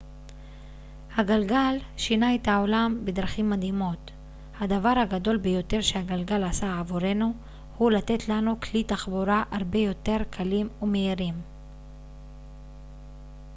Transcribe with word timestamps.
הגלגל 1.17 1.77
שינה 1.97 2.35
את 2.35 2.47
העולם 2.47 3.01
בדרכים 3.05 3.49
מדהימות 3.49 4.11
הדבר 4.59 4.93
הגדול 4.97 5.37
ביותר 5.37 5.81
שהגלגל 5.81 6.43
עשה 6.43 6.79
עבורנו 6.79 7.33
הוא 7.77 7.91
לתת 7.91 8.27
לנו 8.29 8.59
כלי 8.59 8.83
תחבורה 8.83 9.43
הרבה 9.51 9.77
יותר 9.77 10.17
קלים 10.29 10.69
ומהירים 10.81 11.41